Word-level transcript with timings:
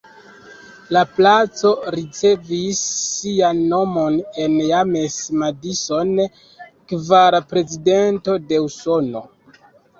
La 0.95 1.01
placo 1.17 1.73
ricevis 1.95 2.79
sian 3.01 3.61
nomon 3.75 4.19
el 4.47 4.57
James 4.71 5.19
Madison, 5.45 6.13
kvara 6.95 7.45
Prezidento 7.55 8.41
de 8.51 8.65
Usono. 8.69 9.27